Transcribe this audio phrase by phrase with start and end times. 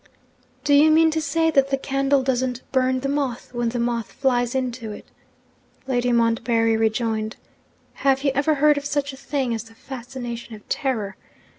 [0.63, 4.11] 'Do you mean to say that the candle doesn't burn the moth, when the moth
[4.11, 5.05] flies into it?'
[5.85, 7.35] Lady Montbarry rejoined.
[7.93, 11.17] 'Have you ever heard of such a thing as the fascination of terror?